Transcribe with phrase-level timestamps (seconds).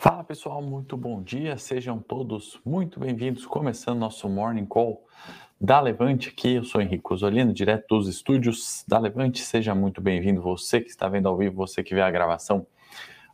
[0.00, 3.44] Fala pessoal, muito bom dia, sejam todos muito bem-vindos.
[3.44, 5.04] Começando nosso Morning Call
[5.60, 9.40] da Levante aqui, eu sou Henrique Osolino, direto dos estúdios da Levante.
[9.40, 12.64] Seja muito bem-vindo, você que está vendo ao vivo, você que vê a gravação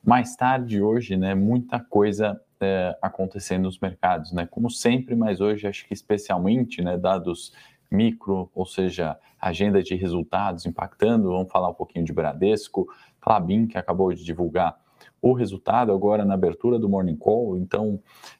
[0.02, 1.34] mais tarde hoje, né?
[1.34, 4.48] Muita coisa é, acontecendo nos mercados, né?
[4.50, 6.96] Como sempre, mas hoje acho que especialmente, né?
[6.96, 7.52] Dados
[7.90, 11.28] micro, ou seja, agenda de resultados impactando.
[11.28, 12.88] Vamos falar um pouquinho de Bradesco,
[13.20, 14.82] Clabin, que acabou de divulgar
[15.24, 17.94] o resultado agora na abertura do Morning Call, então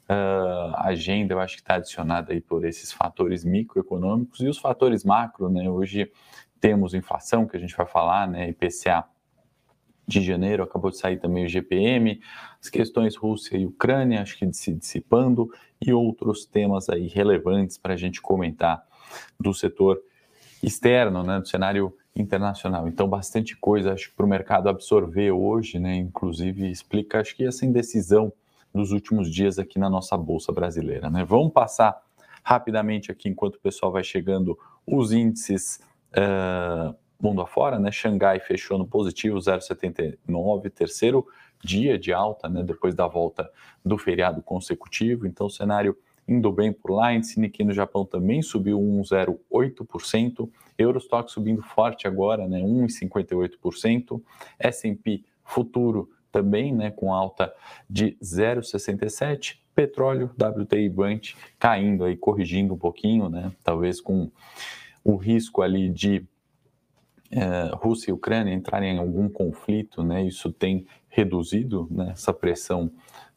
[0.06, 4.58] uh, a agenda eu acho que está adicionada aí por esses fatores microeconômicos e os
[4.58, 5.66] fatores macro, né?
[5.70, 6.12] Hoje
[6.60, 8.50] temos inflação, que a gente vai falar, né?
[8.50, 9.02] IPCA
[10.06, 12.20] de janeiro, acabou de sair também o GPM,
[12.60, 15.48] as questões Rússia e Ucrânia, acho que se dissipando,
[15.80, 18.84] e outros temas aí relevantes para a gente comentar
[19.40, 19.98] do setor
[20.64, 22.88] externo, né, do cenário internacional.
[22.88, 25.96] Então, bastante coisa, acho para o mercado absorver hoje, né?
[25.96, 28.32] Inclusive, explica, acho que essa indecisão
[28.72, 31.24] dos últimos dias aqui na nossa Bolsa Brasileira, né?
[31.24, 32.00] Vamos passar
[32.42, 35.80] rapidamente aqui, enquanto o pessoal vai chegando, os índices
[36.16, 37.90] uh, mundo afora, né?
[37.90, 41.26] Xangai fechou no positivo, 0,79, terceiro
[41.62, 42.62] dia de alta, né?
[42.62, 43.50] Depois da volta
[43.84, 45.26] do feriado consecutivo.
[45.26, 47.14] Então, cenário indo bem por lá.
[47.14, 50.48] Índice Nikkei no Japão também subiu 1,08%.
[50.76, 54.22] Eurostock subindo forte agora, né, 1,58%.
[54.58, 57.52] S&P futuro também, né, com alta
[57.88, 59.60] de 0,67.
[59.74, 64.30] Petróleo, WTI Brent caindo aí, corrigindo um pouquinho, né, talvez com
[65.04, 66.26] o risco ali de
[67.30, 72.90] é, Rússia e Ucrânia entrarem em algum conflito, né, isso tem reduzido né, essa pressão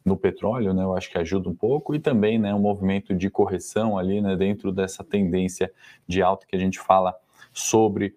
[0.07, 3.29] no petróleo, né, eu acho que ajuda um pouco, e também né, um movimento de
[3.29, 5.71] correção ali né, dentro dessa tendência
[6.07, 7.13] de alta que a gente fala
[7.53, 8.15] sobre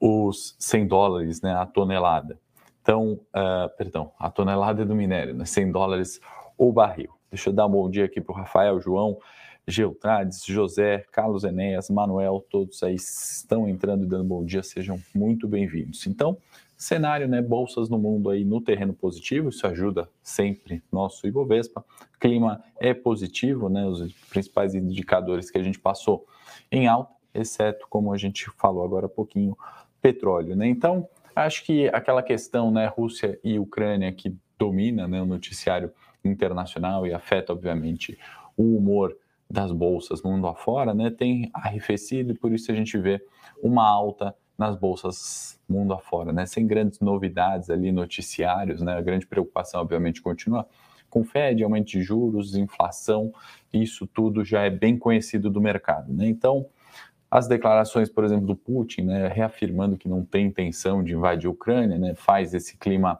[0.00, 2.38] os 100 dólares né, a tonelada.
[2.80, 6.20] Então, uh, perdão, a tonelada do minério, né, 100 dólares
[6.56, 7.10] o barril.
[7.30, 9.18] Deixa eu dar um bom dia aqui para o Rafael, João,
[9.66, 15.48] Geotrades, José, Carlos Enéas, Manuel, todos aí estão entrando e dando bom dia, sejam muito
[15.48, 16.06] bem-vindos.
[16.06, 16.36] Então,
[16.76, 17.40] Cenário, né?
[17.40, 21.84] Bolsas no mundo aí no terreno positivo, isso ajuda sempre nosso Ibovespa.
[22.18, 23.86] Clima é positivo, né?
[23.86, 26.26] Os principais indicadores que a gente passou
[26.70, 29.56] em alta, exceto, como a gente falou agora há pouquinho,
[30.00, 30.66] petróleo, né?
[30.66, 35.92] Então, acho que aquela questão, né, Rússia e Ucrânia que domina né, o noticiário
[36.24, 38.18] internacional e afeta, obviamente,
[38.56, 39.16] o humor
[39.50, 43.24] das bolsas mundo afora, né, tem arrefecido e por isso a gente vê
[43.62, 46.46] uma alta nas bolsas mundo afora, né?
[46.46, 48.94] Sem grandes novidades ali, noticiários, né?
[48.94, 50.66] A grande preocupação, obviamente, continua
[51.10, 53.32] com Fed, aumento de juros, inflação,
[53.72, 56.26] isso tudo já é bem conhecido do mercado, né?
[56.26, 56.66] Então,
[57.30, 61.50] as declarações, por exemplo, do Putin, né, reafirmando que não tem intenção de invadir a
[61.50, 63.18] Ucrânia, né, faz esse clima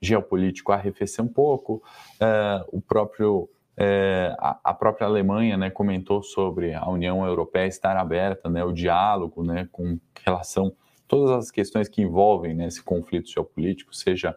[0.00, 1.82] geopolítico arrefecer um pouco.
[2.20, 8.48] Uh, o próprio é, a, própria Alemanha né, comentou sobre a União Europeia estar aberta,
[8.50, 10.74] né, o diálogo né, com relação
[11.12, 14.34] todas as questões que envolvem né, esse conflito geopolítico, seja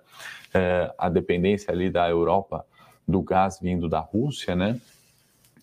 [0.54, 2.66] é, a dependência ali da Europa
[3.08, 4.78] do gás vindo da Rússia, né?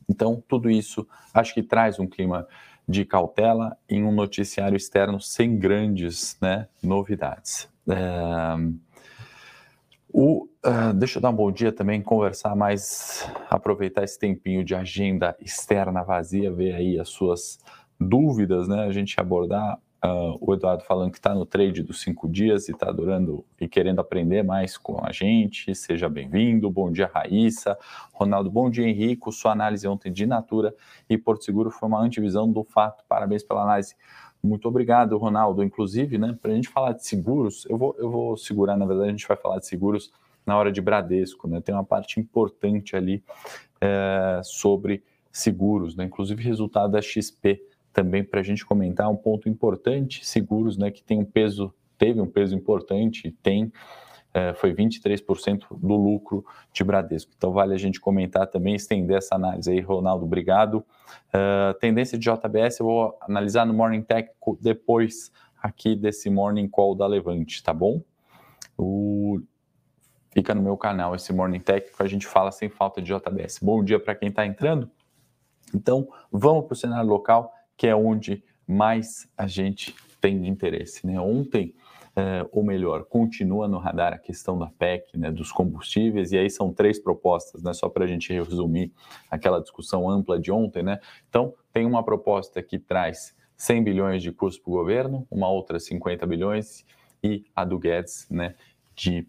[0.08, 2.48] Então, tudo isso acho que traz um clima
[2.88, 7.68] de cautela em um noticiário externo sem grandes né, novidades.
[7.86, 8.56] É,
[10.12, 14.74] o, uh, deixa eu dar um bom dia também, conversar mais, aproveitar esse tempinho de
[14.74, 17.58] agenda externa vazia, ver aí as suas
[17.98, 18.84] dúvidas, né?
[18.84, 22.72] A gente abordar uh, o Eduardo falando que está no trade dos cinco dias e
[22.72, 25.74] está adorando e querendo aprender mais com a gente.
[25.74, 26.70] Seja bem-vindo.
[26.70, 27.78] Bom dia, Raíssa.
[28.12, 29.32] Ronaldo, bom dia, Henrico.
[29.32, 30.74] Sua análise ontem de Natura
[31.08, 33.04] e Porto Seguro foi uma antivisão do fato.
[33.08, 33.94] Parabéns pela análise.
[34.42, 35.62] Muito obrigado, Ronaldo.
[35.62, 39.08] Inclusive, né, para a gente falar de seguros, eu vou, eu vou segurar, na verdade,
[39.08, 40.12] a gente vai falar de seguros
[40.44, 41.60] na hora de Bradesco, né?
[41.60, 43.22] Tem uma parte importante ali
[43.80, 46.04] é, sobre seguros, né?
[46.04, 50.90] Inclusive resultado da XP também para a gente comentar um ponto importante, seguros, né?
[50.90, 53.72] Que tem um peso, teve um peso importante, tem
[54.34, 57.32] é, foi 23% do lucro de Bradesco.
[57.36, 60.84] Então vale a gente comentar também, estender essa análise aí, Ronaldo, obrigado.
[61.28, 65.30] Uh, tendência de JBS eu vou analisar no Morning Técnico depois
[65.62, 68.02] aqui desse Morning Call da Levante, tá bom?
[68.76, 69.40] O...
[70.30, 73.58] Fica no meu canal esse Morning Técnico, a gente fala sem falta de JBS.
[73.60, 74.90] Bom dia para quem está entrando.
[75.74, 81.06] Então, vamos para o cenário local, que é onde mais a gente tem de interesse.
[81.06, 81.20] Né?
[81.20, 81.74] Ontem,
[82.14, 86.50] é, ou melhor, continua no radar a questão da PEC, né, dos combustíveis, e aí
[86.50, 88.92] são três propostas, né, só para a gente resumir
[89.30, 90.82] aquela discussão ampla de ontem.
[90.82, 90.98] Né?
[91.28, 95.78] Então, tem uma proposta que traz 100 bilhões de custo para o governo, uma outra
[95.78, 96.84] 50 bilhões,
[97.24, 98.54] e a do Guedes, né,
[98.94, 99.26] de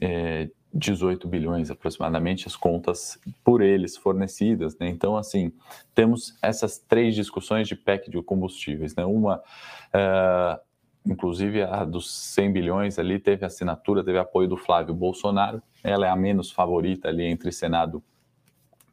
[0.00, 4.78] é, 18 bilhões aproximadamente as contas por eles fornecidas.
[4.78, 4.88] Né?
[4.88, 5.52] Então, assim,
[5.94, 8.94] temos essas três discussões de PEC de combustíveis.
[8.94, 9.04] Né?
[9.04, 10.60] Uma, uh,
[11.06, 15.62] inclusive a dos 100 bilhões ali, teve assinatura, teve apoio do Flávio Bolsonaro.
[15.82, 18.02] Ela é a menos favorita ali entre Senado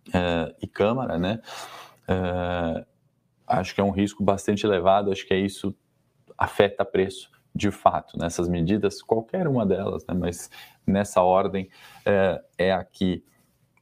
[0.10, 1.18] uh, e Câmara.
[1.18, 1.40] Né?
[2.08, 2.86] Uh,
[3.46, 5.76] acho que é um risco bastante elevado, acho que é isso
[6.38, 10.14] afeta preço de fato nessas medidas, qualquer uma delas, né?
[10.14, 10.50] mas
[10.86, 11.70] nessa ordem
[12.06, 13.24] é, é a que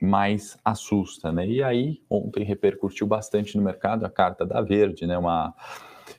[0.02, 1.48] mais assusta, né?
[1.48, 5.18] E aí ontem repercutiu bastante no mercado a carta da Verde, né?
[5.18, 5.54] Uma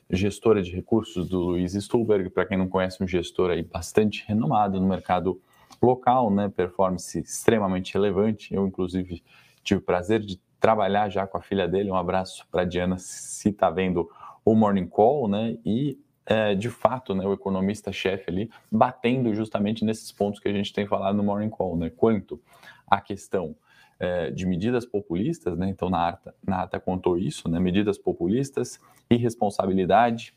[0.09, 4.79] gestora de recursos do Luiz Stuhlberg, para quem não conhece, um gestor aí bastante renomado
[4.79, 5.41] no mercado
[5.81, 6.49] local, né?
[6.49, 8.53] Performance extremamente relevante.
[8.53, 9.23] Eu inclusive
[9.63, 11.91] tive o prazer de trabalhar já com a filha dele.
[11.91, 14.09] Um abraço para Diana, se está vendo
[14.43, 15.57] o Morning Call, né?
[15.65, 20.73] E é, de fato, né, o economista-chefe ali, batendo justamente nesses pontos que a gente
[20.73, 22.41] tem falado no Morning Call, né, quanto
[22.85, 23.55] à questão
[23.99, 28.79] é, de medidas populistas, né, então na ata, na ata contou isso, né, medidas populistas,
[29.09, 30.33] irresponsabilidade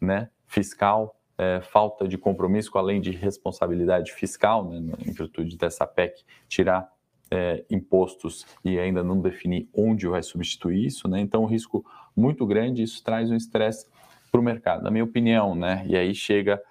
[0.00, 6.22] né, fiscal, é, falta de compromisso, além de responsabilidade fiscal, né, em virtude dessa PEC,
[6.48, 6.90] tirar
[7.32, 11.18] é, impostos e ainda não definir onde vai substituir isso, né?
[11.18, 11.82] Então, um risco
[12.14, 13.86] muito grande, isso traz um estresse
[14.30, 15.82] para o mercado, na minha opinião, né?
[15.88, 16.62] E aí chega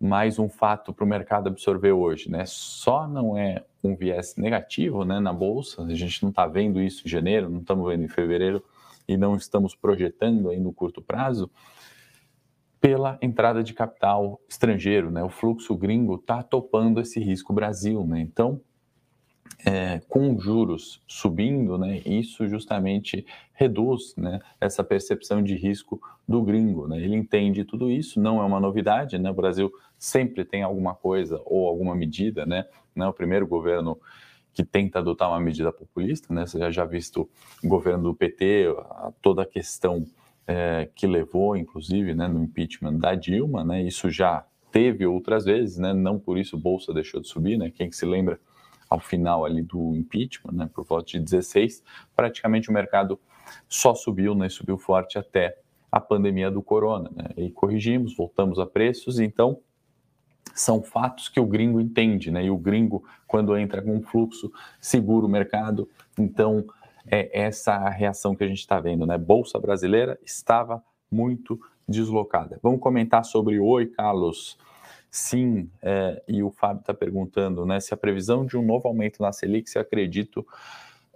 [0.00, 2.44] mais um fato para o mercado absorver hoje, né?
[2.46, 5.82] Só não é um viés negativo, né, na bolsa.
[5.82, 8.62] A gente não está vendo isso em janeiro, não estamos vendo em fevereiro
[9.08, 11.50] e não estamos projetando aí no curto prazo
[12.80, 15.22] pela entrada de capital estrangeiro, né?
[15.22, 18.20] O fluxo gringo está topando esse risco Brasil, né?
[18.20, 18.60] Então
[19.64, 26.88] é, com juros subindo, né, isso justamente reduz né, essa percepção de risco do gringo.
[26.88, 27.00] Né?
[27.00, 29.30] Ele entende tudo isso, não é uma novidade, né?
[29.30, 32.64] o Brasil sempre tem alguma coisa ou alguma medida, né?
[32.94, 33.98] não é o primeiro governo
[34.52, 36.46] que tenta adotar uma medida populista, né?
[36.46, 37.28] você já, já visto
[37.62, 40.04] o governo do PT, a, toda a questão
[40.46, 43.82] é, que levou, inclusive, né, no impeachment da Dilma, né?
[43.82, 45.92] isso já teve outras vezes, né?
[45.92, 47.70] não por isso Bolsa deixou de subir, né?
[47.70, 48.40] quem que se lembra
[48.92, 51.82] ao final ali do impeachment, né, por volta de 16,
[52.14, 53.18] praticamente o mercado
[53.66, 55.58] só subiu, né, subiu forte até
[55.90, 59.58] a pandemia do corona, né, e corrigimos, voltamos a preços, então
[60.54, 65.24] são fatos que o gringo entende, né, e o gringo quando entra com fluxo segura
[65.24, 65.88] o mercado,
[66.18, 66.66] então
[67.06, 72.60] é essa a reação que a gente está vendo, né, bolsa brasileira estava muito deslocada.
[72.62, 74.58] Vamos comentar sobre Oi, Carlos.
[75.14, 79.20] Sim, é, e o Fábio está perguntando né, se a previsão de um novo aumento
[79.20, 80.46] na Selic, se acredito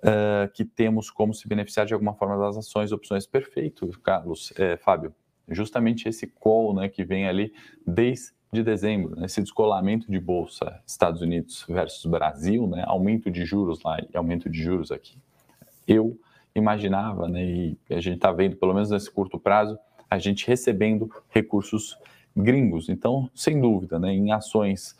[0.02, 3.26] é, que temos como se beneficiar de alguma forma das ações, opções.
[3.26, 5.14] Perfeito, Carlos, é, Fábio.
[5.48, 7.54] Justamente esse call né, que vem ali
[7.86, 13.44] desde de dezembro, né, esse descolamento de bolsa Estados Unidos versus Brasil, né, aumento de
[13.44, 15.18] juros lá e aumento de juros aqui.
[15.86, 16.18] Eu
[16.54, 19.78] imaginava, né, e a gente está vendo, pelo menos nesse curto prazo,
[20.08, 21.98] a gente recebendo recursos
[22.36, 22.88] gringos.
[22.88, 24.96] Então, sem dúvida, né, em ações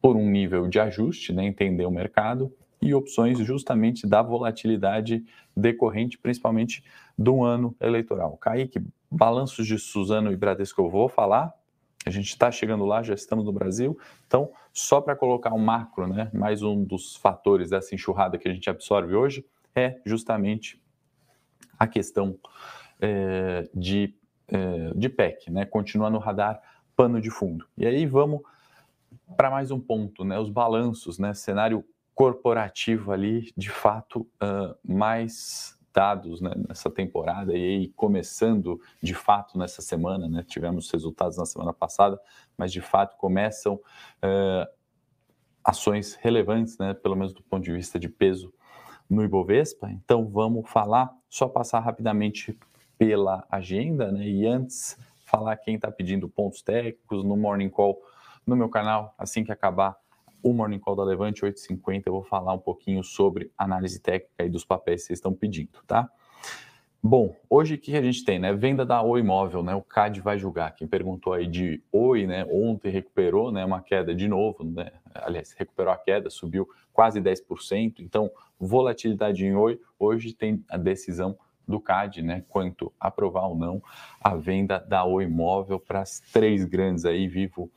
[0.00, 5.24] por um nível de ajuste, né, entender o mercado, e opções justamente da volatilidade
[5.56, 6.84] decorrente, principalmente
[7.16, 8.36] do ano eleitoral.
[8.36, 11.54] Kaique, balanços de Suzano e Bradesco eu vou falar,
[12.04, 16.06] a gente está chegando lá, já estamos no Brasil, então, só para colocar um macro,
[16.06, 20.78] né, mais um dos fatores dessa enxurrada que a gente absorve hoje, é justamente
[21.78, 22.38] a questão
[23.00, 24.14] é, de
[24.94, 25.64] de PEC, né?
[25.64, 26.60] Continua no radar
[26.96, 27.66] pano de fundo.
[27.76, 28.40] E aí vamos
[29.36, 30.38] para mais um ponto, né?
[30.38, 31.34] Os balanços, né?
[31.34, 31.84] Cenário
[32.14, 39.56] corporativo ali, de fato, uh, mais dados né, nessa temporada e aí começando de fato
[39.56, 40.44] nessa semana, né?
[40.46, 42.20] Tivemos resultados na semana passada,
[42.58, 44.66] mas de fato começam uh,
[45.62, 46.94] ações relevantes, né?
[46.94, 48.52] Pelo menos do ponto de vista de peso
[49.08, 49.90] no Ibovespa.
[49.90, 52.58] Então vamos falar, só passar rapidamente
[52.98, 54.26] pela agenda, né?
[54.26, 58.00] E antes, falar quem está pedindo pontos técnicos no Morning Call
[58.46, 59.96] no meu canal, assim que acabar
[60.42, 64.50] o Morning Call da Levante 850, eu vou falar um pouquinho sobre análise técnica e
[64.50, 66.10] dos papéis que vocês estão pedindo, tá?
[67.06, 68.52] Bom, hoje o que a gente tem, né?
[68.54, 69.74] Venda da Oi Imóvel, né?
[69.74, 70.74] O CAD vai julgar.
[70.74, 72.46] Quem perguntou aí de Oi, né?
[72.50, 73.62] Ontem recuperou, né?
[73.62, 74.90] Uma queda de novo, né?
[75.14, 77.96] Aliás, recuperou a queda, subiu quase 10%.
[78.00, 79.78] Então, volatilidade em Oi.
[79.98, 83.82] Hoje tem a decisão do CAD, né, quanto aprovar ou não
[84.20, 87.70] a venda da Oi Imóvel para as três grandes aí, Vivo,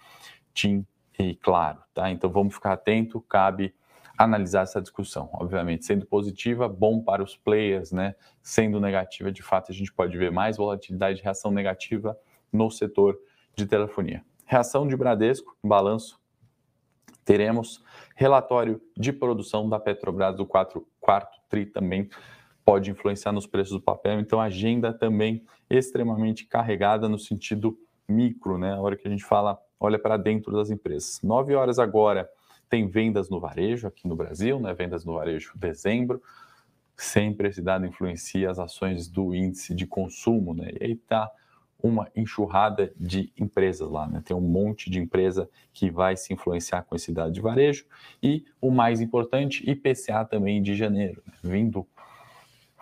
[0.53, 0.85] TIM
[1.17, 2.11] e Claro, tá?
[2.11, 3.73] Então vamos ficar atento, cabe
[4.17, 5.29] analisar essa discussão.
[5.33, 8.15] Obviamente, sendo positiva, bom para os players, né?
[8.41, 12.17] Sendo negativa, de fato, a gente pode ver mais volatilidade, reação negativa
[12.51, 13.17] no setor
[13.55, 14.23] de telefonia.
[14.45, 16.19] Reação de Bradesco, balanço
[17.27, 17.83] Teremos
[18.15, 22.09] relatório de produção da Petrobras do 4, quarto TRI também
[22.67, 28.73] pode influenciar nos preços do papel, então agenda também extremamente carregada no sentido micro, né?
[28.73, 31.21] A hora que a gente fala, olha para dentro das empresas.
[31.23, 32.29] 9 horas agora
[32.69, 34.73] tem vendas no varejo aqui no Brasil, né?
[34.73, 36.21] Vendas no varejo dezembro.
[36.93, 40.69] Sempre esse dado influencia as ações do índice de consumo, né?
[40.81, 41.31] E aí tá
[41.81, 44.21] uma enxurrada de empresas lá, né?
[44.25, 47.85] Tem um monte de empresa que vai se influenciar com esse dado de varejo
[48.21, 51.33] e o mais importante, IPCA também de janeiro, né?
[51.41, 51.87] vindo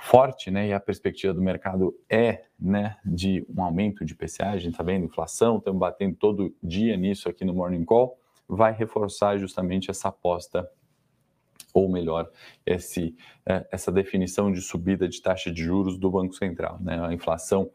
[0.05, 0.67] forte, né?
[0.67, 4.83] E a perspectiva do mercado é, né, de um aumento de IPCA, a gente está
[4.83, 8.15] vendo inflação, estamos batendo todo dia nisso aqui no Morning Call,
[8.47, 10.69] vai reforçar justamente essa aposta
[11.74, 12.29] ou melhor,
[12.65, 16.77] esse, é, essa definição de subida de taxa de juros do Banco Central.
[16.79, 17.03] Né?
[17.03, 17.69] A inflação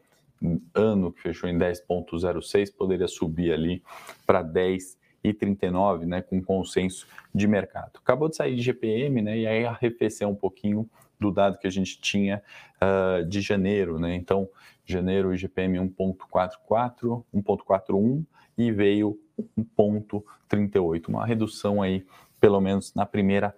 [0.73, 3.83] ano que fechou em 10,06 poderia subir ali
[4.25, 7.99] para 10,39, né, com consenso de mercado.
[8.01, 10.89] Acabou de sair de GPM, né, e aí arrefeceu um pouquinho
[11.21, 12.41] do dado que a gente tinha
[12.81, 14.15] uh, de janeiro, né?
[14.15, 14.49] Então,
[14.83, 18.25] janeiro IGPM 1.44, 1.41
[18.57, 19.17] e veio
[19.57, 22.05] 1.38, uma redução aí,
[22.39, 23.55] pelo menos na primeira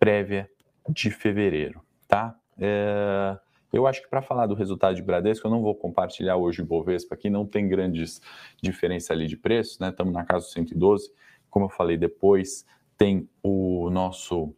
[0.00, 0.50] prévia
[0.88, 2.34] de fevereiro, tá?
[2.58, 3.38] É,
[3.72, 6.64] eu acho que para falar do resultado de Bradesco, eu não vou compartilhar hoje o
[6.64, 8.20] Bovespa aqui, não tem grandes
[8.62, 9.90] diferenças ali de preço, né?
[9.90, 11.10] Estamos na casa do 112.
[11.50, 12.64] Como eu falei depois,
[12.96, 14.54] tem o nosso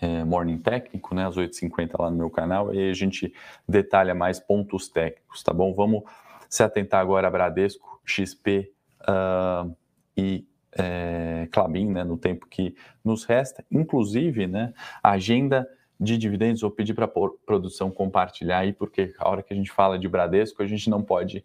[0.00, 1.26] é, Morning Técnico, né?
[1.26, 3.32] Às 8h50 lá no meu canal, e a gente
[3.68, 5.74] detalha mais pontos técnicos, tá bom?
[5.74, 6.02] Vamos
[6.48, 8.70] se atentar agora a Bradesco, XP
[9.02, 9.74] uh,
[10.16, 12.04] e é, Clabin, né?
[12.04, 12.74] No tempo que
[13.04, 13.64] nos resta.
[13.70, 14.72] Inclusive, né?
[15.02, 17.10] Agenda de dividendos, vou pedir para a
[17.46, 21.00] produção compartilhar aí, porque a hora que a gente fala de Bradesco, a gente não
[21.00, 21.44] pode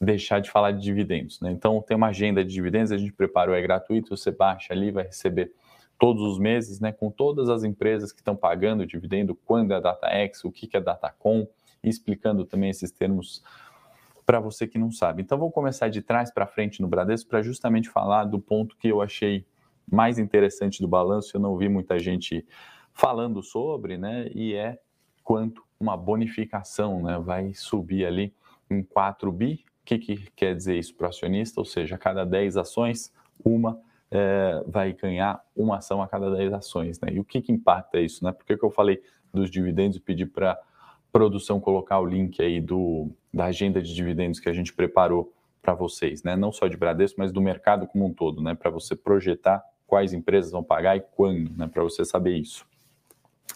[0.00, 1.40] deixar de falar de dividendos.
[1.40, 1.50] Né?
[1.50, 5.04] Então, tem uma agenda de dividendos, a gente preparou, é gratuito, você baixa ali, vai
[5.04, 5.52] receber
[5.98, 9.80] todos os meses, né, com todas as empresas que estão pagando dividendo, quando é a
[9.80, 11.46] DataX, o que é a Datacom,
[11.82, 13.42] explicando também esses termos
[14.24, 15.22] para você que não sabe.
[15.22, 18.88] Então, vou começar de trás para frente no Bradesco para justamente falar do ponto que
[18.88, 19.46] eu achei
[19.90, 22.46] mais interessante do balanço, eu não vi muita gente
[22.92, 24.28] falando sobre, né?
[24.34, 24.78] E é
[25.24, 27.18] quanto uma bonificação, né?
[27.18, 28.34] Vai subir ali
[28.70, 29.64] em 4 bi.
[29.80, 31.58] O que, que quer dizer isso para o acionista?
[31.58, 33.10] Ou seja, a cada 10 ações,
[33.42, 37.12] uma é, vai ganhar uma ação a cada 10 ações, né?
[37.12, 38.32] E o que, que impacta isso, né?
[38.32, 40.58] Por que, que eu falei dos dividendos e pedi para
[41.12, 45.74] produção colocar o link aí do, da agenda de dividendos que a gente preparou para
[45.74, 46.36] vocês, né?
[46.36, 48.54] Não só de Bradesco, mas do mercado como um todo, né?
[48.54, 51.66] Para você projetar quais empresas vão pagar e quando, né?
[51.66, 52.66] Para você saber isso.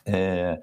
[0.05, 0.61] É,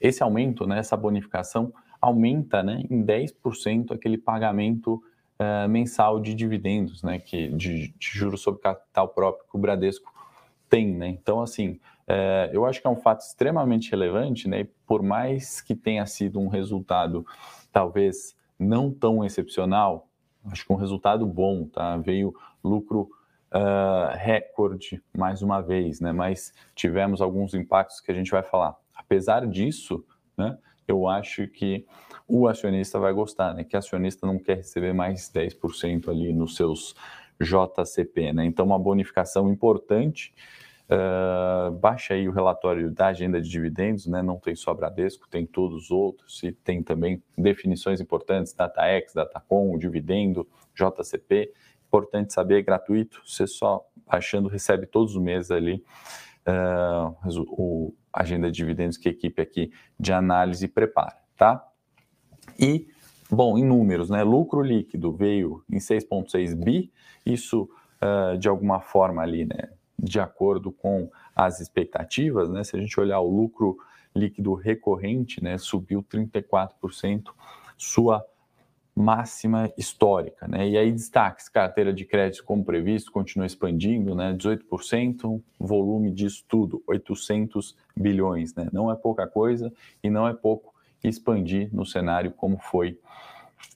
[0.00, 5.02] esse aumento, né, essa bonificação, aumenta né, em 10% aquele pagamento
[5.38, 10.12] é, mensal de dividendos, né, que, de, de, juros sobre capital próprio que o Bradesco
[10.68, 10.94] tem.
[10.94, 11.08] Né?
[11.08, 15.60] Então, assim, é, eu acho que é um fato extremamente relevante, né, e por mais
[15.60, 17.26] que tenha sido um resultado
[17.72, 20.08] talvez não tão excepcional,
[20.50, 21.96] acho que um resultado bom, tá?
[21.96, 23.10] Veio lucro
[23.52, 26.12] uh, recorde mais uma vez, né?
[26.12, 28.76] Mas tivemos alguns impactos que a gente vai falar.
[28.94, 30.04] Apesar disso,
[30.36, 30.58] né?
[30.86, 31.86] Eu acho que
[32.26, 33.64] o acionista vai gostar, né?
[33.64, 36.94] Que acionista não quer receber mais 10% ali nos seus
[37.40, 38.44] JCP, né?
[38.44, 40.34] Então, uma bonificação importante.
[40.84, 44.22] Uh, baixa aí o relatório da agenda de dividendos, né?
[44.22, 49.78] Não tem só Bradesco, tem todos os outros e tem também definições importantes, DataX, Datacom,
[49.78, 51.50] dividendo, JCP
[51.94, 55.84] importante saber, é gratuito, você só baixando recebe todos os meses ali
[56.46, 57.14] uh,
[57.48, 61.66] o agenda de dividendos que a equipe aqui de análise prepara, tá?
[62.58, 62.86] E,
[63.30, 64.22] bom, em números, né?
[64.22, 66.92] Lucro líquido veio em 6,6 bi,
[67.26, 67.68] isso
[68.00, 69.70] uh, de alguma forma ali, né?
[69.98, 72.62] De acordo com as expectativas, né?
[72.62, 73.76] Se a gente olhar o lucro
[74.14, 75.58] líquido recorrente, né?
[75.58, 77.30] Subiu 34%,
[77.76, 78.24] sua
[78.94, 80.68] máxima histórica, né?
[80.68, 84.32] E aí destaques, carteira de crédito como previsto continua expandindo, né?
[84.32, 88.68] 18%, volume disso tudo, 800 bilhões, né?
[88.72, 89.72] Não é pouca coisa
[90.02, 90.72] e não é pouco
[91.02, 92.98] expandir no cenário como foi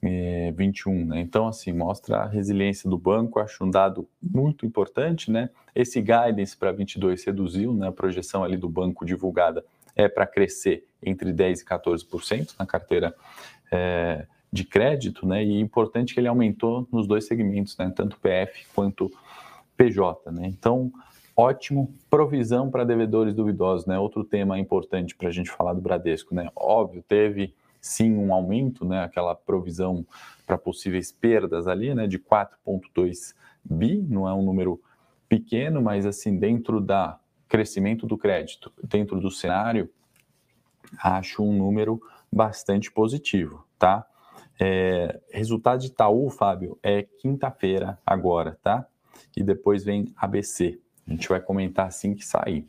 [0.02, 1.20] é, 21, né?
[1.20, 5.50] Então, assim, mostra a resiliência do banco, acho um dado muito importante, né?
[5.75, 7.88] Esse guidance para 22 reduziu, né?
[7.88, 9.64] A projeção ali do banco divulgada
[9.96, 13.12] é para crescer entre 10% e 14% na carteira
[13.72, 15.45] é, de crédito, né?
[15.45, 17.93] E é importante que ele aumentou nos dois segmentos, né?
[17.95, 19.11] Tanto PF quanto
[19.76, 20.47] PJ, né?
[20.47, 20.93] Então,
[21.37, 21.93] ótimo.
[22.11, 23.99] Provisão para devedores duvidosos, né?
[23.99, 26.50] Outro tema importante para a gente falar do Bradesco, né?
[26.57, 29.05] Óbvio, teve sim um aumento, né?
[29.05, 30.05] Aquela provisão
[30.47, 32.07] para possíveis perdas ali, né?
[32.07, 34.81] De 4,2 bi, não é um número
[35.28, 39.90] pequeno, mas assim, dentro da crescimento do crédito, dentro do cenário,
[41.02, 42.00] acho um número
[42.33, 44.07] bastante positivo, tá?
[44.61, 48.87] É, resultado de Itaú, Fábio, é quinta-feira agora, tá?
[49.37, 50.81] E depois vem ABC.
[51.07, 52.67] A gente vai comentar assim que sair.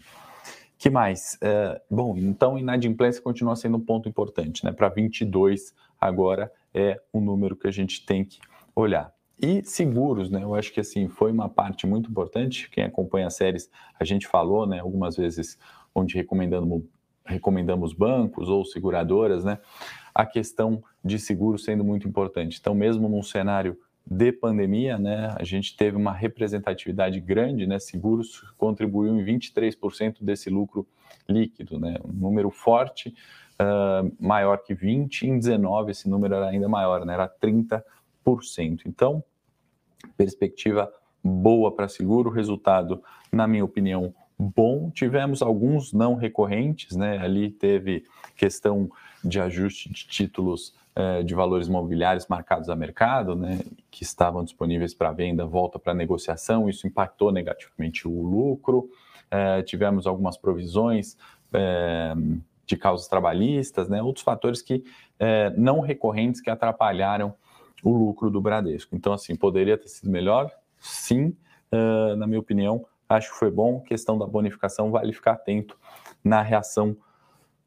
[0.77, 1.37] que mais?
[1.41, 4.71] É, bom, então inadimplência continua sendo um ponto importante, né?
[4.71, 8.39] Para 22 agora é o número que a gente tem que
[8.75, 9.11] olhar.
[9.41, 10.43] E seguros, né?
[10.43, 12.69] Eu acho que assim foi uma parte muito importante.
[12.69, 13.69] Quem acompanha as séries,
[13.99, 14.79] a gente falou, né?
[14.79, 15.57] Algumas vezes
[15.95, 16.83] onde recomendamos
[17.29, 19.59] recomendamos bancos ou seguradoras, né?
[20.13, 22.57] A questão de seguro sendo muito importante.
[22.59, 28.41] Então, mesmo num cenário de pandemia, né, a gente teve uma representatividade grande, né, seguros
[28.57, 30.87] contribuiu em 23% desse lucro
[31.27, 33.13] líquido, né, um número forte,
[33.61, 37.83] uh, maior que 20, em 19 esse número era ainda maior, né, era 30%.
[38.87, 39.23] Então,
[40.17, 40.91] perspectiva
[41.23, 44.89] boa para seguro, resultado, na minha opinião, bom.
[44.89, 47.17] Tivemos alguns não recorrentes, né?
[47.17, 48.05] Ali teve
[48.37, 48.89] questão
[49.21, 53.59] de ajuste de títulos eh, de valores mobiliários marcados a mercado, né?
[53.91, 56.69] Que estavam disponíveis para venda, volta para negociação.
[56.69, 58.89] Isso impactou negativamente o lucro.
[59.29, 61.17] Eh, tivemos algumas provisões
[61.51, 62.13] eh,
[62.65, 64.01] de causas trabalhistas, né?
[64.01, 64.83] Outros fatores que
[65.57, 67.33] não recorrentes que atrapalharam
[67.83, 68.95] o lucro do Bradesco.
[68.95, 70.49] Então, assim, poderia ter sido melhor?
[70.79, 71.35] Sim,
[72.17, 73.81] na minha opinião, acho que foi bom.
[73.81, 75.77] Questão da bonificação, vale ficar atento
[76.23, 76.95] na reação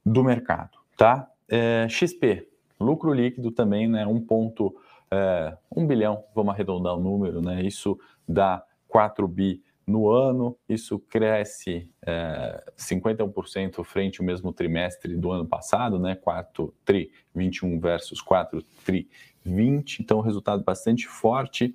[0.06, 1.28] do mercado, tá?
[1.48, 2.48] É, XP,
[2.80, 4.06] lucro líquido também, né?
[4.06, 4.74] Um ponto,
[5.10, 5.56] é,
[5.86, 7.62] bilhão, vamos arredondar o número, né?
[7.62, 15.30] Isso dá 4 bi no ano, isso cresce é, 51% frente ao mesmo trimestre do
[15.30, 16.14] ano passado, né?
[16.14, 19.08] 4 tri 21 versus 4 tri
[19.44, 21.74] 20, então resultado bastante forte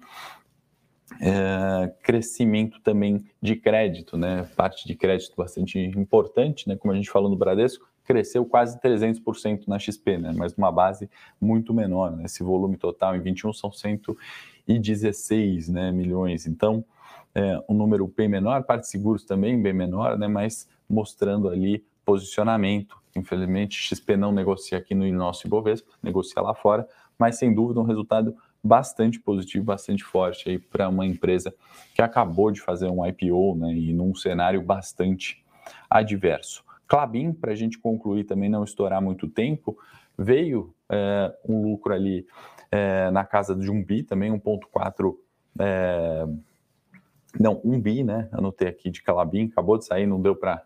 [1.19, 4.47] é, crescimento também de crédito, né?
[4.55, 6.75] Parte de crédito bastante importante, né?
[6.75, 10.33] Como a gente falou no Bradesco, cresceu quase 300% na XP, né?
[10.35, 12.25] Mas numa base muito menor, né?
[12.25, 16.45] Esse volume total em 21 são 116 né, milhões.
[16.45, 16.83] Então,
[17.33, 20.27] é, um número bem menor, parte de seguros também bem menor, né?
[20.27, 22.97] Mas mostrando ali posicionamento.
[23.15, 27.83] Infelizmente, XP não negocia aqui no nosso Ibovespa, negocia lá fora, mas sem dúvida um
[27.83, 31.53] resultado bastante positivo, bastante forte aí para uma empresa
[31.93, 35.43] que acabou de fazer um IPO, né, e num cenário bastante
[35.89, 36.63] adverso.
[36.87, 39.77] Clabin, para a gente concluir também, não estourar muito tempo,
[40.17, 42.25] veio é, um lucro ali
[42.71, 45.15] é, na casa de um bi, também 1,4
[45.59, 46.25] é,
[47.39, 48.29] não, um bi, né?
[48.31, 50.63] Anotei aqui de Calabim, acabou de sair, não deu para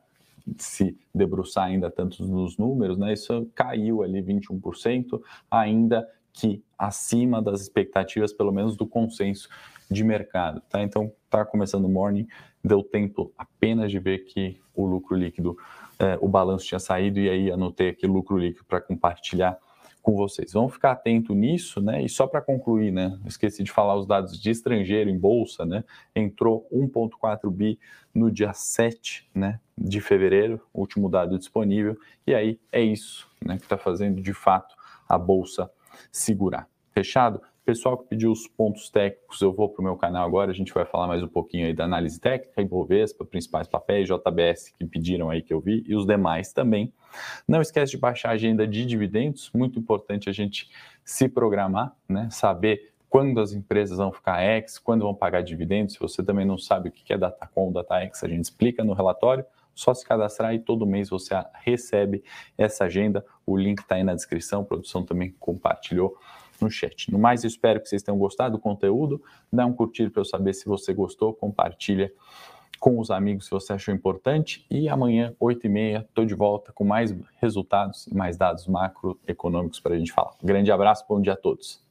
[0.57, 3.13] se debruçar ainda tanto nos números, né?
[3.13, 9.49] Isso caiu ali 21%, ainda que acima das expectativas, pelo menos do consenso
[9.89, 10.61] de mercado.
[10.69, 10.81] Tá?
[10.81, 12.27] Então, está começando o morning,
[12.63, 15.57] deu tempo apenas de ver que o lucro líquido,
[15.99, 19.57] é, o balanço tinha saído, e aí anotei aqui lucro líquido para compartilhar
[20.01, 20.53] com vocês.
[20.53, 22.01] Vamos ficar atento nisso, né?
[22.01, 23.19] E só para concluir, né?
[23.25, 25.83] Esqueci de falar os dados de estrangeiro em bolsa, né?
[26.15, 27.77] Entrou 1,4 bi
[28.13, 33.63] no dia 7 né, de fevereiro, último dado disponível, e aí é isso né, que
[33.63, 34.75] está fazendo de fato
[35.07, 35.69] a bolsa
[36.11, 36.67] segurar.
[36.93, 37.41] Fechado?
[37.63, 40.73] Pessoal que pediu os pontos técnicos, eu vou para o meu canal agora, a gente
[40.73, 45.29] vai falar mais um pouquinho aí da análise técnica, Ibovespa, principais papéis, JBS que pediram
[45.29, 46.91] aí que eu vi, e os demais também.
[47.47, 50.69] Não esquece de baixar a agenda de dividendos, muito importante a gente
[51.05, 52.27] se programar, né?
[52.31, 55.93] saber quando as empresas vão ficar ex, quando vão pagar dividendos.
[55.93, 59.45] Se você também não sabe o que é Datacom, DataX, a gente explica no relatório
[59.73, 62.23] só se cadastrar e todo mês você recebe
[62.57, 63.25] essa agenda.
[63.45, 66.17] O link está aí na descrição, a produção também compartilhou
[66.61, 67.11] no chat.
[67.11, 69.21] No mais, espero que vocês tenham gostado do conteúdo.
[69.51, 72.11] Dá um curtir para eu saber se você gostou, compartilha
[72.79, 74.65] com os amigos se você achou importante.
[74.69, 79.97] E amanhã, 8h30, estou de volta com mais resultados e mais dados macroeconômicos para a
[79.97, 80.33] gente falar.
[80.43, 81.90] Grande abraço, bom dia a todos.